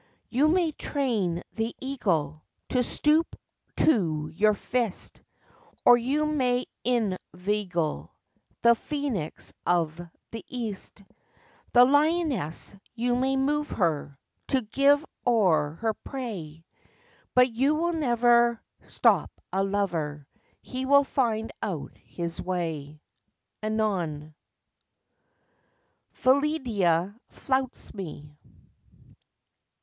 [0.31, 3.35] You may train the eagle To stoop
[3.77, 5.21] to your fist;
[5.85, 8.11] Or you may inveigle
[8.63, 10.01] The Phoenix of
[10.31, 11.03] the East;
[11.73, 14.17] The lioness, you may move her
[14.47, 16.65] To give o'er her prey;
[17.35, 20.25] But you will never stop a lover
[20.63, 22.99] He will find out his way.
[23.61, 24.33] Anon.
[26.13, 28.35] PHILLIDA FLOUTS ME.